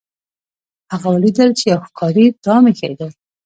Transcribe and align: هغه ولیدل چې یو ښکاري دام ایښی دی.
هغه 0.91 1.07
ولیدل 1.15 1.49
چې 1.59 1.65
یو 1.71 1.79
ښکاري 1.87 2.25
دام 2.45 2.63
ایښی 2.69 2.91
دی. 2.99 3.09